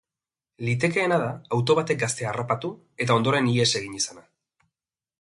Litekeena 0.67 1.19
da 1.25 1.27
auto 1.59 1.77
batek 1.81 2.01
gaztea 2.05 2.31
harrapatu, 2.31 2.75
eta 3.07 3.19
ondoren 3.23 3.55
ihes 3.55 3.71
egin 3.83 3.99
izana. 4.03 4.29